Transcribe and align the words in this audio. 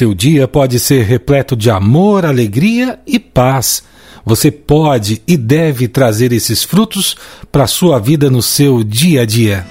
Seu 0.00 0.14
dia 0.14 0.48
pode 0.48 0.80
ser 0.80 1.04
repleto 1.04 1.54
de 1.54 1.70
amor, 1.70 2.24
alegria 2.24 2.98
e 3.06 3.18
paz. 3.18 3.82
Você 4.24 4.50
pode 4.50 5.20
e 5.28 5.36
deve 5.36 5.88
trazer 5.88 6.32
esses 6.32 6.64
frutos 6.64 7.18
para 7.52 7.64
a 7.64 7.66
sua 7.66 7.98
vida 7.98 8.30
no 8.30 8.40
seu 8.40 8.82
dia 8.82 9.20
a 9.20 9.26
dia. 9.26 9.66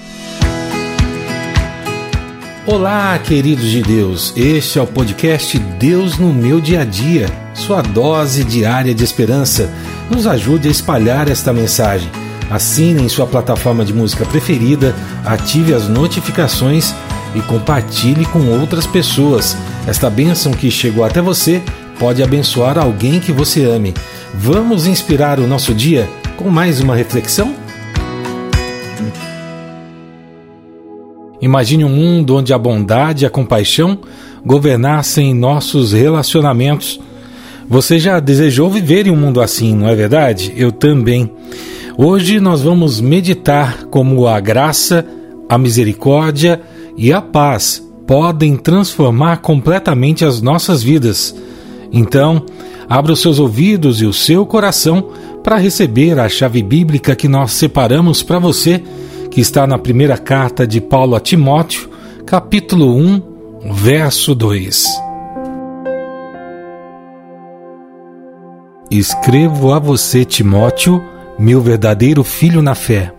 Olá, 2.64 3.18
queridos 3.18 3.68
de 3.72 3.82
Deus. 3.82 4.32
Este 4.36 4.78
é 4.78 4.82
o 4.82 4.86
podcast 4.86 5.58
Deus 5.58 6.16
no 6.16 6.32
meu 6.32 6.60
dia 6.60 6.82
a 6.82 6.84
dia, 6.84 7.26
sua 7.52 7.82
dose 7.82 8.44
diária 8.44 8.94
de 8.94 9.02
esperança. 9.02 9.68
Nos 10.08 10.28
ajude 10.28 10.68
a 10.68 10.70
espalhar 10.70 11.28
esta 11.28 11.52
mensagem. 11.52 12.08
Assine 12.48 13.02
em 13.02 13.08
sua 13.08 13.26
plataforma 13.26 13.84
de 13.84 13.92
música 13.92 14.24
preferida, 14.24 14.94
ative 15.24 15.74
as 15.74 15.88
notificações 15.88 16.94
e 17.34 17.40
compartilhe 17.42 18.24
com 18.26 18.46
outras 18.48 18.86
pessoas. 18.86 19.56
Esta 19.86 20.10
bênção 20.10 20.52
que 20.52 20.70
chegou 20.70 21.04
até 21.04 21.20
você 21.20 21.62
pode 21.98 22.22
abençoar 22.22 22.78
alguém 22.78 23.20
que 23.20 23.32
você 23.32 23.64
ame. 23.64 23.94
Vamos 24.34 24.86
inspirar 24.86 25.38
o 25.38 25.46
nosso 25.46 25.74
dia 25.74 26.08
com 26.36 26.48
mais 26.48 26.80
uma 26.80 26.96
reflexão? 26.96 27.54
Imagine 31.40 31.84
um 31.84 31.88
mundo 31.88 32.36
onde 32.36 32.52
a 32.52 32.58
bondade 32.58 33.24
e 33.24 33.26
a 33.26 33.30
compaixão 33.30 33.98
governassem 34.44 35.34
nossos 35.34 35.92
relacionamentos. 35.92 37.00
Você 37.68 37.98
já 37.98 38.18
desejou 38.20 38.68
viver 38.68 39.06
em 39.06 39.10
um 39.10 39.16
mundo 39.16 39.40
assim, 39.40 39.74
não 39.74 39.88
é 39.88 39.94
verdade? 39.94 40.52
Eu 40.56 40.72
também. 40.72 41.30
Hoje 41.96 42.40
nós 42.40 42.62
vamos 42.62 43.00
meditar 43.00 43.84
como 43.84 44.26
a 44.26 44.40
graça, 44.40 45.06
a 45.48 45.56
misericórdia 45.56 46.60
e 46.96 47.12
a 47.12 47.20
paz 47.20 47.82
podem 48.06 48.56
transformar 48.56 49.38
completamente 49.38 50.24
as 50.24 50.42
nossas 50.42 50.82
vidas. 50.82 51.34
Então, 51.92 52.44
abra 52.88 53.12
os 53.12 53.20
seus 53.20 53.38
ouvidos 53.38 54.02
e 54.02 54.06
o 54.06 54.12
seu 54.12 54.44
coração 54.44 55.10
para 55.42 55.56
receber 55.56 56.18
a 56.18 56.28
chave 56.28 56.62
bíblica 56.62 57.14
que 57.14 57.28
nós 57.28 57.52
separamos 57.52 58.22
para 58.22 58.38
você, 58.38 58.82
que 59.30 59.40
está 59.40 59.66
na 59.66 59.78
primeira 59.78 60.18
carta 60.18 60.66
de 60.66 60.80
Paulo 60.80 61.14
a 61.14 61.20
Timóteo, 61.20 61.88
capítulo 62.26 62.96
1, 62.96 63.22
verso 63.72 64.34
2. 64.34 64.84
Escrevo 68.90 69.72
a 69.72 69.78
você, 69.78 70.24
Timóteo, 70.24 71.00
meu 71.38 71.60
verdadeiro 71.60 72.24
filho 72.24 72.60
na 72.60 72.74
fé 72.74 73.14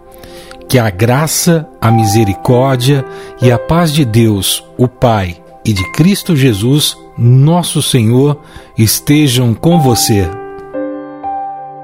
que 0.72 0.80
a 0.80 0.90
graça, 0.90 1.68
a 1.82 1.92
misericórdia 1.92 3.04
e 3.42 3.52
a 3.52 3.60
paz 3.60 3.92
de 3.92 4.06
Deus, 4.06 4.64
o 4.78 4.88
Pai, 4.88 5.36
e 5.66 5.74
de 5.74 5.84
Cristo 5.92 6.34
Jesus, 6.34 6.96
nosso 7.18 7.82
Senhor, 7.82 8.40
estejam 8.78 9.54
com 9.54 9.82
você. 9.82 10.30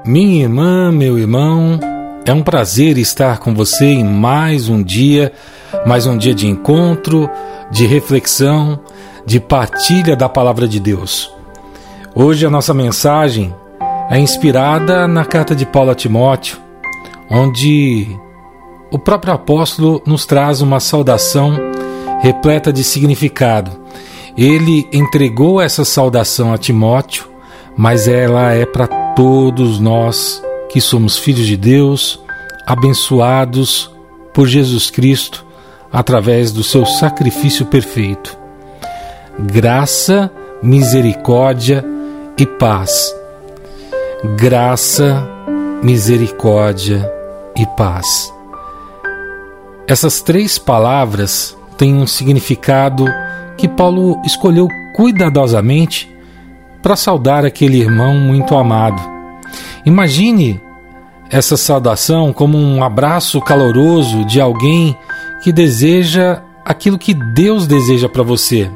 Minha 0.06 0.44
irmã, 0.44 0.90
meu 0.90 1.18
irmão, 1.18 1.78
é 2.24 2.32
um 2.32 2.42
prazer 2.42 2.96
estar 2.96 3.40
com 3.40 3.54
você 3.54 3.84
em 3.84 4.02
mais 4.02 4.70
um 4.70 4.82
dia, 4.82 5.34
mais 5.84 6.06
um 6.06 6.16
dia 6.16 6.34
de 6.34 6.46
encontro, 6.46 7.28
de 7.70 7.84
reflexão, 7.84 8.80
de 9.26 9.38
partilha 9.38 10.16
da 10.16 10.30
palavra 10.30 10.66
de 10.66 10.80
Deus. 10.80 11.30
Hoje 12.14 12.46
a 12.46 12.50
nossa 12.50 12.72
mensagem 12.72 13.54
é 14.08 14.18
inspirada 14.18 15.06
na 15.06 15.26
carta 15.26 15.54
de 15.54 15.66
Paulo 15.66 15.90
a 15.90 15.94
Timóteo, 15.94 16.56
onde 17.30 18.18
o 18.90 18.98
próprio 18.98 19.32
apóstolo 19.32 20.02
nos 20.06 20.24
traz 20.24 20.60
uma 20.60 20.80
saudação 20.80 21.54
repleta 22.20 22.72
de 22.72 22.82
significado. 22.82 23.70
Ele 24.36 24.88
entregou 24.92 25.60
essa 25.60 25.84
saudação 25.84 26.52
a 26.52 26.58
Timóteo, 26.58 27.28
mas 27.76 28.08
ela 28.08 28.52
é 28.52 28.64
para 28.64 28.86
todos 29.14 29.78
nós 29.78 30.42
que 30.68 30.80
somos 30.80 31.16
filhos 31.16 31.46
de 31.46 31.56
Deus, 31.56 32.20
abençoados 32.66 33.90
por 34.32 34.46
Jesus 34.46 34.90
Cristo 34.90 35.44
através 35.92 36.52
do 36.52 36.62
seu 36.62 36.84
sacrifício 36.84 37.66
perfeito. 37.66 38.36
Graça, 39.38 40.30
misericórdia 40.62 41.84
e 42.36 42.46
paz. 42.46 43.14
Graça, 44.36 45.26
misericórdia 45.82 47.10
e 47.56 47.66
paz. 47.76 48.37
Essas 49.88 50.20
três 50.20 50.58
palavras 50.58 51.56
têm 51.78 51.94
um 51.94 52.06
significado 52.06 53.06
que 53.56 53.66
Paulo 53.66 54.20
escolheu 54.22 54.68
cuidadosamente 54.94 56.14
para 56.82 56.94
saudar 56.94 57.46
aquele 57.46 57.78
irmão 57.78 58.14
muito 58.16 58.54
amado. 58.54 59.00
Imagine 59.86 60.60
essa 61.30 61.56
saudação 61.56 62.34
como 62.34 62.58
um 62.58 62.84
abraço 62.84 63.40
caloroso 63.40 64.26
de 64.26 64.38
alguém 64.42 64.94
que 65.42 65.50
deseja 65.50 66.42
aquilo 66.66 66.98
que 66.98 67.14
Deus 67.14 67.66
deseja 67.66 68.10
para 68.10 68.22
você: 68.22 68.70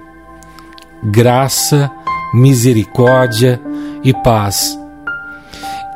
graça, 1.04 1.90
misericórdia 2.32 3.60
e 4.02 4.14
paz. 4.14 4.78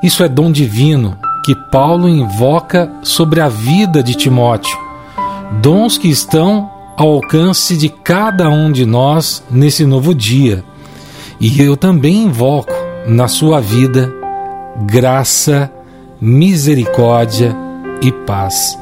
Isso 0.02 0.22
é 0.22 0.28
dom 0.28 0.52
divino 0.52 1.16
que 1.42 1.54
Paulo 1.72 2.06
invoca 2.06 2.92
sobre 3.02 3.40
a 3.40 3.48
vida 3.48 4.02
de 4.02 4.14
Timóteo 4.14 4.85
dons 5.60 5.98
que 5.98 6.08
estão 6.08 6.70
ao 6.96 7.12
alcance 7.14 7.76
de 7.76 7.88
cada 7.88 8.48
um 8.48 8.72
de 8.72 8.86
nós 8.86 9.42
nesse 9.50 9.84
novo 9.84 10.14
dia. 10.14 10.64
E 11.38 11.60
eu 11.60 11.76
também 11.76 12.24
invoco 12.24 12.72
na 13.06 13.28
sua 13.28 13.60
vida 13.60 14.12
graça, 14.84 15.70
misericórdia 16.20 17.54
e 18.02 18.10
paz. 18.10 18.78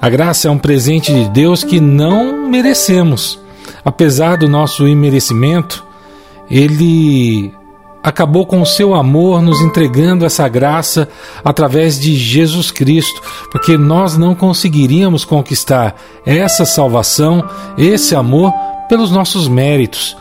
A 0.00 0.08
graça 0.08 0.48
é 0.48 0.50
um 0.50 0.58
presente 0.58 1.12
de 1.12 1.28
Deus 1.30 1.64
que 1.64 1.80
não 1.80 2.48
merecemos. 2.48 3.38
Apesar 3.84 4.36
do 4.36 4.48
nosso 4.48 4.86
imerecimento, 4.86 5.84
ele 6.50 7.52
acabou 8.02 8.46
com 8.46 8.60
o 8.60 8.66
seu 8.66 8.94
amor 8.94 9.42
nos 9.42 9.60
entregando 9.60 10.24
essa 10.24 10.48
graça 10.48 11.08
através 11.44 11.98
de 11.98 12.14
Jesus 12.14 12.70
Cristo, 12.70 13.20
porque 13.50 13.76
nós 13.76 14.16
não 14.16 14.34
conseguiríamos 14.34 15.24
conquistar 15.24 15.94
essa 16.24 16.64
salvação, 16.64 17.44
esse 17.76 18.14
amor 18.14 18.52
pelos 18.88 19.10
nossos 19.10 19.48
méritos. 19.48 20.16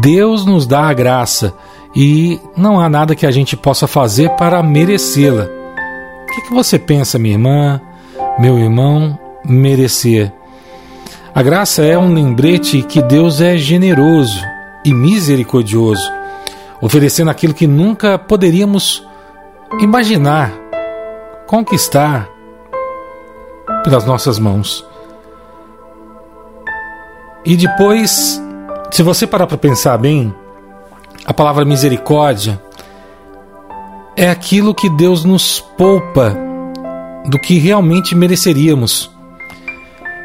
Deus 0.00 0.44
nos 0.44 0.66
dá 0.66 0.82
a 0.82 0.92
graça 0.92 1.54
e 1.94 2.40
não 2.56 2.80
há 2.80 2.88
nada 2.88 3.16
que 3.16 3.26
a 3.26 3.30
gente 3.30 3.56
possa 3.56 3.86
fazer 3.86 4.30
para 4.30 4.62
merecê-la. 4.62 5.44
O 5.44 6.34
que, 6.34 6.42
que 6.42 6.54
você 6.54 6.78
pensa, 6.78 7.18
minha 7.18 7.34
irmã, 7.34 7.80
meu 8.38 8.58
irmão, 8.58 9.18
merecer? 9.44 10.32
A 11.34 11.42
graça 11.42 11.82
é 11.82 11.98
um 11.98 12.12
lembrete 12.12 12.82
que 12.82 13.02
Deus 13.02 13.40
é 13.40 13.56
generoso 13.56 14.38
e 14.84 14.92
misericordioso 14.92 16.21
oferecendo 16.82 17.30
aquilo 17.30 17.54
que 17.54 17.68
nunca 17.68 18.18
poderíamos 18.18 19.06
imaginar 19.80 20.52
conquistar 21.46 22.28
pelas 23.84 24.04
nossas 24.04 24.38
mãos. 24.38 24.84
E 27.44 27.56
depois, 27.56 28.42
se 28.90 29.02
você 29.02 29.26
parar 29.26 29.46
para 29.46 29.56
pensar 29.56 29.96
bem, 29.96 30.34
a 31.24 31.32
palavra 31.32 31.64
misericórdia 31.64 32.60
é 34.16 34.28
aquilo 34.28 34.74
que 34.74 34.90
Deus 34.90 35.24
nos 35.24 35.60
poupa 35.60 36.36
do 37.26 37.38
que 37.38 37.58
realmente 37.58 38.14
mereceríamos. 38.16 39.08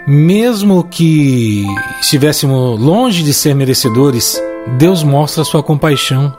Mesmo 0.07 0.84
que 0.84 1.66
estivéssemos 2.01 2.79
longe 2.79 3.22
de 3.22 3.34
ser 3.34 3.53
merecedores, 3.53 4.41
Deus 4.78 5.03
mostra 5.03 5.44
sua 5.44 5.62
compaixão 5.62 6.36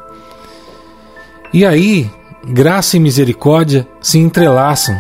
e 1.53 1.65
aí, 1.65 2.11
graça 2.47 2.97
e 2.97 3.01
misericórdia 3.01 3.87
se 4.01 4.19
entrelaçam, 4.19 4.95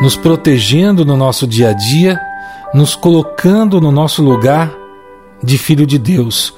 nos 0.00 0.16
protegendo 0.16 1.04
no 1.04 1.16
nosso 1.16 1.46
dia 1.46 1.70
a 1.70 1.72
dia, 1.72 2.18
nos 2.72 2.94
colocando 2.94 3.80
no 3.80 3.92
nosso 3.92 4.22
lugar 4.22 4.72
de 5.42 5.58
filho 5.58 5.86
de 5.86 5.98
Deus, 5.98 6.54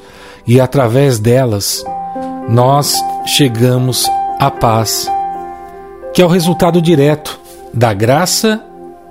e 0.47 0.61
através 0.61 1.19
delas 1.19 1.85
nós 2.49 2.95
chegamos 3.27 4.09
à 4.39 4.51
paz, 4.51 5.11
que 6.13 6.23
é 6.23 6.25
o 6.25 6.29
resultado 6.29 6.81
direto 6.81 7.41
da 7.73 7.93
graça 7.93 8.63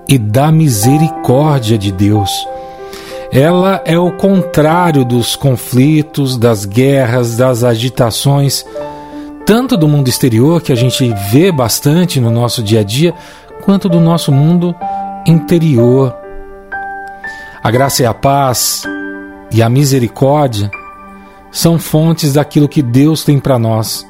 e 0.07 0.17
da 0.17 0.51
misericórdia 0.51 1.77
de 1.77 1.91
Deus. 1.91 2.31
Ela 3.31 3.81
é 3.83 3.97
o 3.97 4.11
contrário 4.11 5.03
dos 5.03 5.35
conflitos, 5.35 6.37
das 6.37 6.65
guerras, 6.65 7.35
das 7.35 7.63
agitações 7.63 8.63
tanto 9.45 9.75
do 9.75 9.87
mundo 9.87 10.07
exterior, 10.07 10.61
que 10.61 10.71
a 10.71 10.75
gente 10.75 11.13
vê 11.31 11.51
bastante 11.51 12.19
no 12.19 12.31
nosso 12.31 12.63
dia 12.63 12.79
a 12.79 12.83
dia, 12.83 13.13
quanto 13.63 13.89
do 13.89 13.99
nosso 13.99 14.31
mundo 14.31 14.75
interior. 15.25 16.15
A 17.63 17.71
graça 17.71 18.03
e 18.03 18.05
a 18.05 18.13
paz 18.13 18.83
e 19.51 19.61
a 19.61 19.69
misericórdia 19.69 20.69
são 21.51 21.77
fontes 21.77 22.33
daquilo 22.33 22.67
que 22.67 22.81
Deus 22.81 23.23
tem 23.23 23.39
para 23.39 23.59
nós. 23.59 24.07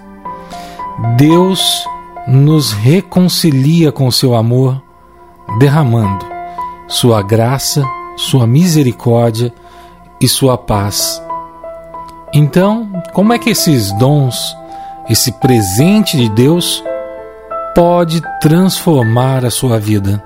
Deus 1.18 1.86
nos 2.28 2.72
reconcilia 2.72 3.92
com 3.92 4.10
seu 4.10 4.36
amor, 4.36 4.82
derramando 5.60 6.26
sua 6.88 7.22
graça, 7.22 7.84
sua 8.16 8.46
misericórdia 8.46 9.54
e 10.22 10.28
sua 10.28 10.58
paz. 10.58 11.22
Então, 12.34 12.90
como 13.14 13.34
é 13.34 13.40
que 13.40 13.50
esses 13.50 13.92
dons, 13.94 14.56
esse 15.10 15.32
presente 15.34 16.18
de 16.18 16.30
Deus, 16.30 16.84
pode 17.76 18.22
transformar 18.40 19.44
a 19.46 19.50
sua 19.50 19.80
vida? 19.80 20.24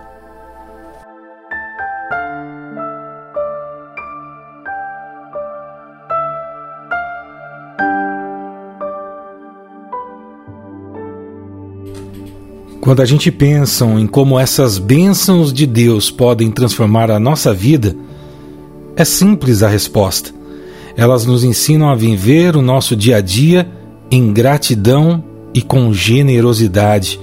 Quando 12.82 13.02
a 13.02 13.06
gente 13.06 13.30
pensa 13.30 13.84
em 13.86 14.08
como 14.08 14.40
essas 14.40 14.78
bênçãos 14.78 15.52
de 15.52 15.66
Deus 15.66 16.10
podem 16.10 16.50
transformar 16.50 17.12
a 17.12 17.20
nossa 17.20 17.54
vida, 17.54 17.94
é 18.96 19.04
simples 19.04 19.62
a 19.62 19.68
resposta. 19.68 20.32
Elas 20.96 21.26
nos 21.26 21.44
ensinam 21.44 21.90
a 21.90 21.96
viver 21.96 22.56
o 22.56 22.62
nosso 22.62 22.96
dia 22.96 23.18
a 23.18 23.22
dia 23.22 23.70
em 24.10 24.32
gratidão 24.32 25.24
e 25.54 25.62
com 25.62 25.94
generosidade. 25.94 27.20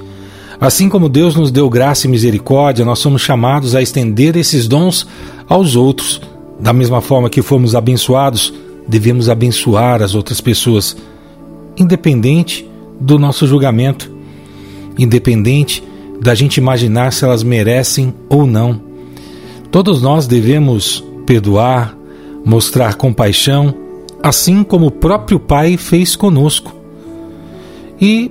Assim 0.60 0.88
como 0.88 1.08
Deus 1.08 1.34
nos 1.34 1.50
deu 1.50 1.68
graça 1.68 2.06
e 2.06 2.10
misericórdia, 2.10 2.84
nós 2.84 2.98
somos 2.98 3.22
chamados 3.22 3.74
a 3.74 3.82
estender 3.82 4.36
esses 4.36 4.66
dons 4.68 5.06
aos 5.48 5.76
outros. 5.76 6.20
Da 6.60 6.72
mesma 6.72 7.00
forma 7.00 7.28
que 7.28 7.42
fomos 7.42 7.74
abençoados, 7.74 8.54
devemos 8.86 9.28
abençoar 9.28 10.02
as 10.02 10.14
outras 10.14 10.40
pessoas, 10.40 10.96
independente 11.76 12.68
do 13.00 13.18
nosso 13.18 13.46
julgamento 13.46 14.14
independente 14.98 15.82
da 16.20 16.34
gente 16.34 16.56
imaginar 16.58 17.12
se 17.12 17.24
elas 17.24 17.42
merecem 17.42 18.14
ou 18.28 18.46
não. 18.46 18.80
Todos 19.70 20.00
nós 20.00 20.26
devemos 20.26 21.04
perdoar, 21.26 21.96
mostrar 22.44 22.94
compaixão, 22.94 23.74
assim 24.24 24.64
como 24.64 24.86
o 24.86 24.90
próprio 24.90 25.38
Pai 25.38 25.76
fez 25.76 26.16
conosco. 26.16 26.74
E 28.00 28.30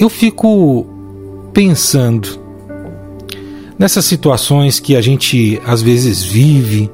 eu 0.00 0.08
fico 0.08 0.86
pensando 1.52 2.40
nessas 3.78 4.06
situações 4.06 4.80
que 4.80 4.96
a 4.96 5.02
gente 5.02 5.60
às 5.66 5.82
vezes 5.82 6.22
vive, 6.22 6.90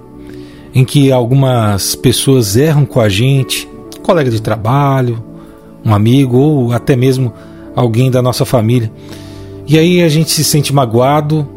em 0.75 0.85
que 0.85 1.13
algumas 1.13 1.95
pessoas 1.95 2.57
erram 2.57 2.85
com 2.85 3.01
a 3.01 3.09
gente, 3.09 3.69
colega 4.03 4.31
de 4.33 4.43
trabalho, 4.43 5.23
um 5.85 5.95
amigo 5.95 6.39
ou 6.39 6.73
até 6.73 6.97
mesmo 6.97 7.33
alguém 7.77 8.11
da 8.11 8.21
nossa 8.21 8.45
família. 8.45 8.91
E 9.65 9.79
aí 9.79 10.03
a 10.03 10.09
gente 10.09 10.33
se 10.33 10.43
sente 10.43 10.75
magoado 10.75 11.49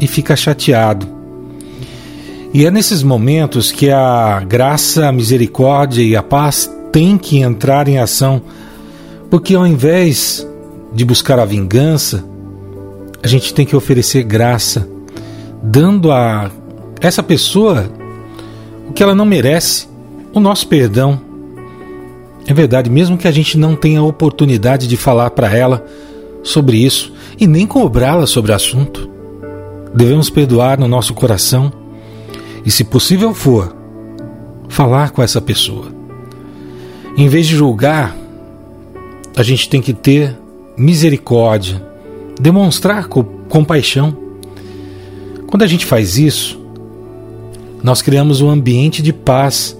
e 0.00 0.06
fica 0.06 0.36
chateado. 0.36 1.08
E 2.54 2.64
é 2.64 2.70
nesses 2.70 3.02
momentos 3.02 3.72
que 3.72 3.90
a 3.90 4.38
graça, 4.38 5.08
a 5.08 5.12
misericórdia 5.12 6.04
e 6.04 6.14
a 6.14 6.22
paz 6.22 6.72
têm 6.92 7.18
que 7.18 7.38
entrar 7.38 7.88
em 7.88 7.98
ação, 7.98 8.40
porque 9.28 9.56
ao 9.56 9.66
invés 9.66 10.46
de 10.92 11.04
buscar 11.04 11.40
a 11.40 11.44
vingança, 11.44 12.24
a 13.20 13.26
gente 13.26 13.52
tem 13.52 13.66
que 13.66 13.74
oferecer 13.74 14.22
graça, 14.22 14.88
dando 15.60 16.12
a 16.12 16.48
essa 17.00 17.24
pessoa 17.24 17.90
o 18.88 18.92
que 18.92 19.02
ela 19.02 19.16
não 19.16 19.24
merece, 19.24 19.88
o 20.32 20.38
nosso 20.38 20.68
perdão. 20.68 21.20
É 22.46 22.54
verdade, 22.54 22.88
mesmo 22.88 23.18
que 23.18 23.26
a 23.26 23.32
gente 23.32 23.58
não 23.58 23.74
tenha 23.74 24.00
oportunidade 24.00 24.86
de 24.86 24.96
falar 24.96 25.30
para 25.30 25.52
ela 25.52 25.84
sobre 26.44 26.76
isso 26.76 27.12
e 27.36 27.48
nem 27.48 27.66
cobrá-la 27.66 28.28
sobre 28.28 28.52
o 28.52 28.54
assunto, 28.54 29.10
devemos 29.92 30.30
perdoar 30.30 30.78
no 30.78 30.86
nosso 30.86 31.14
coração 31.14 31.82
e, 32.64 32.70
se 32.70 32.84
possível 32.84 33.34
for, 33.34 33.74
falar 34.68 35.10
com 35.10 35.22
essa 35.22 35.40
pessoa. 35.40 35.92
Em 37.16 37.28
vez 37.28 37.46
de 37.46 37.54
julgar, 37.54 38.16
a 39.36 39.42
gente 39.42 39.68
tem 39.68 39.80
que 39.80 39.92
ter 39.92 40.36
misericórdia, 40.76 41.82
demonstrar 42.40 43.06
compaixão. 43.48 44.16
Quando 45.46 45.62
a 45.62 45.66
gente 45.66 45.86
faz 45.86 46.18
isso, 46.18 46.60
nós 47.82 48.02
criamos 48.02 48.40
um 48.40 48.50
ambiente 48.50 49.02
de 49.02 49.12
paz 49.12 49.76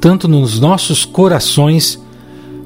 tanto 0.00 0.26
nos 0.26 0.58
nossos 0.58 1.04
corações 1.04 2.00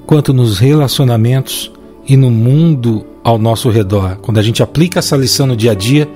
quanto 0.07 0.33
nos 0.33 0.59
relacionamentos 0.59 1.71
e 2.07 2.17
no 2.17 2.31
mundo 2.31 3.05
ao 3.23 3.39
nosso 3.39 3.71
redor. 3.71 4.17
Quando 4.17 4.39
a 4.39 4.43
gente 4.43 4.63
aplica 4.63 5.01
essa 5.01 5.17
lição 5.17 5.47
no 5.47 5.57
dia 5.57 5.73
a 5.73 5.75
dia, 5.75 6.09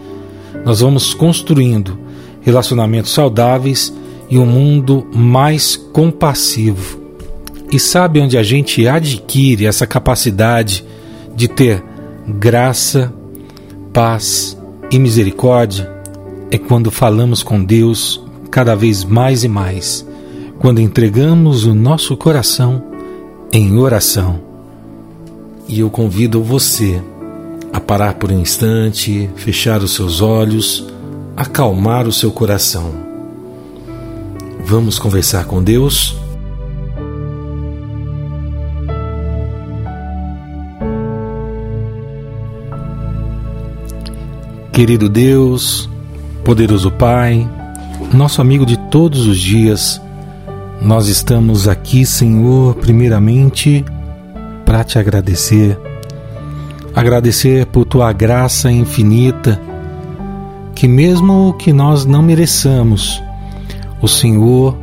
nós 0.65 0.81
vamos 0.81 1.15
construindo 1.15 1.99
relacionamentos 2.43 3.13
saudáveis 3.13 3.93
e 4.31 4.39
um 4.39 4.47
mundo 4.47 5.07
mais 5.15 5.77
compassivo. 5.77 7.01
E 7.71 7.79
sabe 7.79 8.21
onde 8.21 8.39
a 8.39 8.43
gente 8.43 8.87
adquire 8.87 9.67
essa 9.67 9.87
capacidade 9.87 10.85
de 11.35 11.49
ter 11.49 11.83
graça, 12.27 13.13
paz 13.93 14.59
e 14.91 14.99
misericórdia? 14.99 15.91
É 16.51 16.57
quando 16.57 16.91
falamos 16.91 17.43
com 17.43 17.63
Deus 17.63 18.25
cada 18.51 18.75
vez 18.75 19.05
mais 19.05 19.45
e 19.45 19.49
mais 19.49 20.09
quando 20.59 20.81
entregamos 20.81 21.65
o 21.65 21.75
nosso 21.75 22.17
coração 22.17 22.83
em 23.53 23.77
oração. 23.79 24.41
E 25.69 25.81
eu 25.81 25.91
convido 25.91 26.43
você 26.43 27.01
a 27.73 27.79
parar 27.79 28.15
por 28.15 28.33
um 28.33 28.41
instante, 28.41 29.31
fechar 29.37 29.83
os 29.83 29.95
seus 29.95 30.21
olhos, 30.21 30.87
acalmar 31.39 32.09
o 32.09 32.13
seu 32.13 32.33
coração. 32.33 32.93
Vamos 34.65 34.99
conversar 34.99 35.45
com 35.45 35.63
Deus? 35.63 36.19
Querido 44.73 45.09
Deus, 45.09 45.89
poderoso 46.45 46.91
Pai, 46.91 47.49
nosso 48.13 48.41
amigo 48.41 48.67
de 48.67 48.77
todos 48.91 49.29
os 49.29 49.39
dias, 49.39 50.01
nós 50.83 51.07
estamos 51.07 51.69
aqui, 51.69 52.05
Senhor, 52.05 52.75
primeiramente 52.75 53.85
para 54.67 54.83
te 54.83 54.99
agradecer. 54.99 55.79
Agradecer 56.93 57.65
por 57.67 57.85
tua 57.85 58.13
graça 58.13 58.73
infinita, 58.73 59.61
que 60.79 60.87
mesmo 60.87 61.55
que 61.55 61.73
nós 61.73 62.05
não 62.07 62.23
mereçamos, 62.23 63.21
o 64.01 64.07
Senhor 64.07 64.79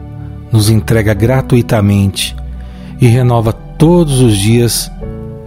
nos 0.51 0.69
entrega 0.69 1.13
gratuitamente 1.13 2.35
e 2.99 3.07
renova 3.07 3.53
todos 3.53 4.19
os 4.19 4.35
dias 4.35 4.91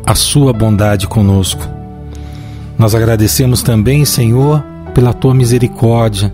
a 0.07 0.15
sua 0.15 0.55
bondade 0.55 1.07
conosco. 1.07 1.69
Nós 2.79 2.95
agradecemos 2.95 3.63
também, 3.63 4.07
Senhor, 4.07 4.65
pela 4.95 5.13
tua 5.13 5.35
misericórdia, 5.35 6.33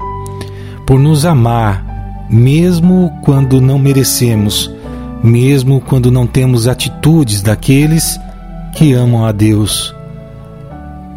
por 0.86 1.00
nos 1.00 1.26
amar 1.26 1.84
mesmo 2.30 3.18
quando 3.20 3.60
não 3.60 3.80
merecemos, 3.80 4.70
mesmo 5.24 5.80
quando 5.80 6.12
não 6.12 6.24
temos 6.24 6.68
atitudes 6.68 7.42
daqueles 7.42 8.16
que 8.76 8.92
amam 8.92 9.24
a 9.24 9.32
Deus. 9.32 9.92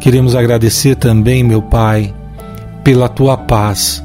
Queremos 0.00 0.34
agradecer 0.34 0.96
também, 0.96 1.44
meu 1.44 1.62
Pai, 1.62 2.12
pela 2.88 3.06
tua 3.06 3.36
paz, 3.36 4.02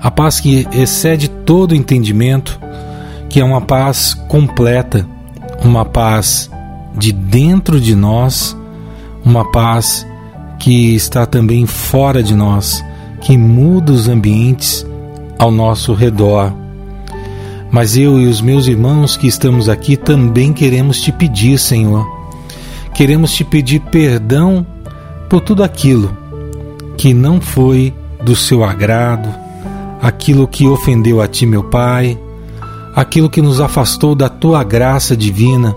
a 0.00 0.10
paz 0.10 0.40
que 0.40 0.66
excede 0.72 1.28
todo 1.28 1.74
entendimento, 1.74 2.58
que 3.28 3.38
é 3.38 3.44
uma 3.44 3.60
paz 3.60 4.14
completa, 4.14 5.06
uma 5.62 5.84
paz 5.84 6.50
de 6.96 7.12
dentro 7.12 7.78
de 7.78 7.94
nós, 7.94 8.56
uma 9.22 9.52
paz 9.52 10.06
que 10.58 10.94
está 10.94 11.26
também 11.26 11.66
fora 11.66 12.22
de 12.22 12.34
nós, 12.34 12.82
que 13.20 13.36
muda 13.36 13.92
os 13.92 14.08
ambientes 14.08 14.86
ao 15.38 15.50
nosso 15.50 15.92
redor. 15.92 16.50
Mas 17.70 17.94
eu 17.94 18.18
e 18.18 18.26
os 18.26 18.40
meus 18.40 18.66
irmãos 18.66 19.18
que 19.18 19.26
estamos 19.26 19.68
aqui 19.68 19.98
também 19.98 20.50
queremos 20.50 20.98
te 20.98 21.12
pedir, 21.12 21.58
Senhor. 21.58 22.06
Queremos 22.94 23.34
te 23.34 23.44
pedir 23.44 23.80
perdão 23.80 24.66
por 25.28 25.42
tudo 25.42 25.62
aquilo 25.62 26.16
que 26.96 27.12
não 27.12 27.38
foi 27.38 27.92
do 28.24 28.34
seu 28.34 28.64
agrado, 28.64 29.28
aquilo 30.00 30.48
que 30.48 30.66
ofendeu 30.66 31.20
a 31.20 31.28
ti, 31.28 31.46
meu 31.46 31.64
Pai, 31.64 32.18
aquilo 32.96 33.30
que 33.30 33.42
nos 33.42 33.60
afastou 33.60 34.14
da 34.14 34.28
tua 34.28 34.64
graça 34.64 35.16
divina, 35.16 35.74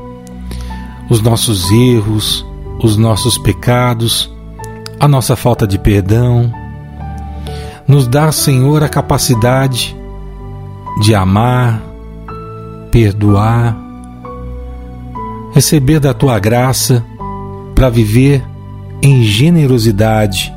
os 1.09 1.21
nossos 1.21 1.71
erros, 1.71 2.45
os 2.81 2.97
nossos 2.97 3.37
pecados, 3.37 4.33
a 4.99 5.07
nossa 5.07 5.35
falta 5.35 5.67
de 5.67 5.77
perdão 5.77 6.51
nos 7.87 8.07
dá, 8.07 8.31
Senhor, 8.31 8.83
a 8.83 8.89
capacidade 8.89 9.95
de 11.01 11.15
amar, 11.15 11.81
perdoar 12.91 13.87
receber 15.53 15.99
da 15.99 16.13
tua 16.13 16.37
graça 16.37 17.03
para 17.73 17.89
viver 17.89 18.43
em 19.01 19.23
generosidade. 19.23 20.53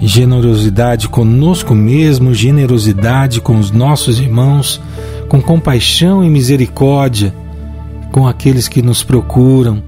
Generosidade 0.00 1.08
conosco 1.08 1.74
mesmo, 1.74 2.32
generosidade 2.32 3.40
com 3.40 3.58
os 3.58 3.70
nossos 3.70 4.20
irmãos, 4.20 4.80
com 5.28 5.40
compaixão 5.42 6.24
e 6.24 6.30
misericórdia 6.30 7.34
com 8.12 8.26
aqueles 8.26 8.68
que 8.68 8.82
nos 8.82 9.02
procuram, 9.02 9.82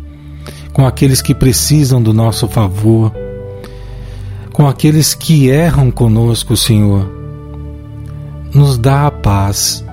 com 0.72 0.86
aqueles 0.86 1.22
que 1.22 1.34
precisam 1.34 2.02
do 2.02 2.12
nosso 2.12 2.46
favor, 2.46 3.12
com 4.52 4.68
aqueles 4.68 5.14
que 5.14 5.48
erram 5.48 5.90
conosco, 5.90 6.56
Senhor. 6.56 7.10
Nos 8.54 8.78
dá 8.78 9.06
a 9.06 9.10
paz, 9.10 9.84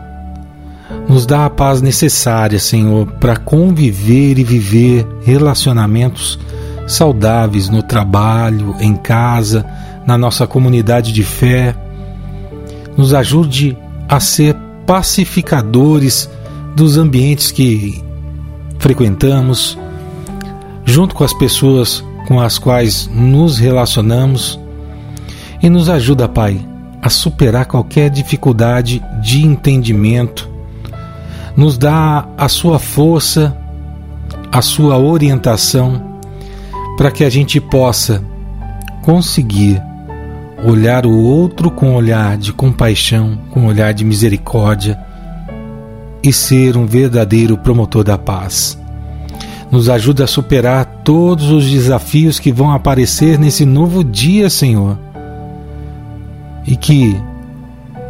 nos 1.08 1.26
dá 1.26 1.46
a 1.46 1.50
paz 1.50 1.82
necessária, 1.82 2.60
Senhor, 2.60 3.08
para 3.14 3.38
conviver 3.38 4.38
e 4.40 4.44
viver 4.44 5.08
relacionamentos 5.24 6.40
saudáveis 6.88 7.70
no 7.70 7.84
trabalho, 7.84 8.76
em 8.80 8.96
casa, 8.96 9.66
na 10.08 10.18
nossa 10.18 10.48
comunidade 10.48 11.12
de 11.12 11.24
fé. 11.24 11.76
Nos 12.96 13.14
ajude 13.14 13.78
a 14.08 14.22
ser 14.22 14.56
pacificadores 14.86 16.30
dos 16.76 16.98
ambientes 16.98 17.52
que 17.52 18.02
frequentamos, 18.80 19.78
junto 20.86 21.14
com 21.14 21.26
as 21.26 21.34
pessoas 21.34 22.04
com 22.28 22.40
as 22.40 22.58
quais 22.58 23.10
nos 23.14 23.58
relacionamos, 23.58 24.60
e 25.62 25.70
nos 25.70 25.90
ajuda, 25.90 26.28
Pai, 26.28 26.60
a 27.02 27.10
superar 27.10 27.66
qualquer 27.66 28.10
dificuldade 28.10 29.04
de 29.22 29.46
entendimento. 29.46 30.50
Nos 31.56 31.78
dá 31.78 32.28
a 32.38 32.48
sua 32.48 32.80
força, 32.80 33.58
a 34.52 34.62
sua 34.62 34.98
orientação, 34.98 36.20
para 36.96 37.10
que 37.12 37.24
a 37.24 37.30
gente 37.30 37.60
possa 37.60 38.24
conseguir 39.02 39.82
olhar 40.64 41.06
o 41.06 41.16
outro 41.16 41.70
com 41.70 41.96
olhar 41.96 42.38
de 42.38 42.52
compaixão, 42.52 43.38
com 43.52 43.66
olhar 43.66 43.94
de 43.94 44.04
misericórdia 44.04 44.98
e 46.24 46.34
ser 46.34 46.76
um 46.76 46.86
verdadeiro 46.86 47.58
promotor 47.58 48.04
da 48.04 48.18
paz. 48.18 48.78
Nos 49.72 49.90
ajuda 49.90 50.24
a 50.24 50.28
superar 50.28 50.86
todos 51.04 51.50
os 51.50 51.70
desafios 51.70 52.40
que 52.40 52.52
vão 52.52 52.72
aparecer 52.72 53.38
nesse 53.38 53.66
novo 53.66 54.04
dia, 54.04 54.50
Senhor. 54.50 54.98
E 56.66 56.76
que 56.76 57.16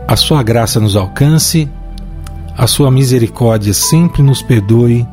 a 0.07 0.15
Sua 0.15 0.41
graça 0.41 0.79
nos 0.79 0.95
alcance, 0.95 1.69
a 2.55 2.65
Sua 2.65 2.89
misericórdia 2.89 3.73
sempre 3.73 4.21
nos 4.21 4.41
perdoe 4.41 5.05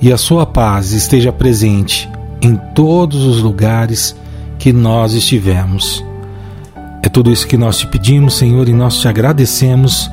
e 0.00 0.12
a 0.12 0.16
Sua 0.16 0.44
paz 0.44 0.92
esteja 0.92 1.32
presente 1.32 2.08
em 2.40 2.56
todos 2.74 3.24
os 3.24 3.40
lugares 3.40 4.16
que 4.58 4.72
nós 4.72 5.12
estivermos. 5.12 6.04
É 7.04 7.08
tudo 7.10 7.30
isso 7.30 7.46
que 7.46 7.58
nós 7.58 7.76
te 7.76 7.86
pedimos, 7.86 8.32
Senhor, 8.32 8.66
e 8.66 8.72
nós 8.72 8.96
te 8.96 9.06
agradecemos 9.06 10.10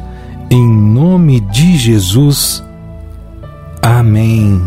em 0.50 0.68
nome 0.68 1.40
de 1.40 1.78
Jesus. 1.78 2.62
Amém. 3.82 4.62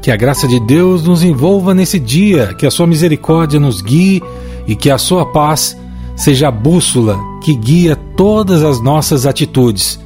Que 0.00 0.12
a 0.12 0.16
graça 0.16 0.46
de 0.46 0.60
Deus 0.60 1.02
nos 1.02 1.24
envolva 1.24 1.74
nesse 1.74 1.98
dia, 1.98 2.54
que 2.54 2.64
a 2.64 2.70
sua 2.70 2.86
misericórdia 2.86 3.58
nos 3.58 3.82
guie 3.82 4.22
e 4.68 4.76
que 4.76 4.88
a 4.88 4.98
sua 4.98 5.26
paz 5.26 5.76
seja 6.14 6.46
a 6.46 6.52
bússola 6.52 7.18
que 7.42 7.56
guia 7.56 7.96
todas 8.16 8.62
as 8.62 8.80
nossas 8.80 9.26
atitudes. 9.26 9.98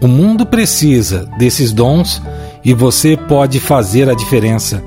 O 0.00 0.08
mundo 0.08 0.46
precisa 0.46 1.28
desses 1.38 1.70
dons 1.70 2.22
e 2.64 2.72
você 2.72 3.14
pode 3.14 3.60
fazer 3.60 4.08
a 4.08 4.14
diferença. 4.14 4.82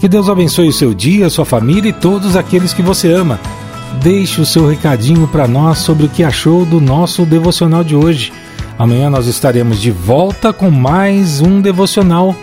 Que 0.00 0.08
Deus 0.08 0.30
abençoe 0.30 0.66
o 0.66 0.72
seu 0.72 0.94
dia, 0.94 1.28
sua 1.28 1.44
família 1.44 1.90
e 1.90 1.92
todos 1.92 2.34
aqueles 2.34 2.72
que 2.72 2.80
você 2.80 3.12
ama 3.12 3.38
deixe 4.02 4.40
o 4.40 4.46
seu 4.46 4.66
recadinho 4.66 5.28
para 5.28 5.46
nós 5.46 5.78
sobre 5.80 6.06
o 6.06 6.08
que 6.08 6.24
achou 6.24 6.64
do 6.64 6.80
nosso 6.80 7.26
devocional 7.26 7.84
de 7.84 7.94
hoje. 7.94 8.32
Amanhã 8.78 9.10
nós 9.10 9.26
estaremos 9.26 9.78
de 9.78 9.90
volta 9.90 10.54
com 10.54 10.70
mais 10.70 11.42
um 11.42 11.60
devocional. 11.60 12.34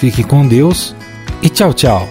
Fique 0.00 0.24
com 0.24 0.46
Deus 0.46 0.92
e 1.40 1.48
tchau, 1.48 1.72
tchau. 1.72 2.08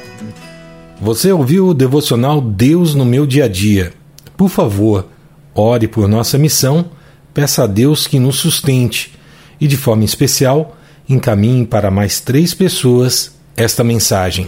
Você 1.01 1.34
ouviu 1.34 1.67
o 1.67 1.74
devocional 1.74 2.39
Deus 2.39 2.96
no 2.96 3.03
meu 3.03 3.27
dia 3.27 3.44
a 3.44 3.50
dia? 3.50 3.91
Por 4.38 4.48
favor, 4.48 5.08
ore 5.53 5.89
por 5.89 6.08
nossa 6.08 6.38
missão, 6.38 6.86
peça 7.34 7.65
a 7.65 7.67
Deus 7.67 8.08
que 8.08 8.20
nos 8.20 8.38
sustente 8.38 9.13
e, 9.60 9.67
de 9.67 9.75
forma 9.75 10.06
especial, 10.06 10.77
encaminhe 11.10 11.65
para 11.65 11.91
mais 11.91 12.22
três 12.22 12.53
pessoas 12.53 13.36
esta 13.58 13.84
mensagem. 13.84 14.48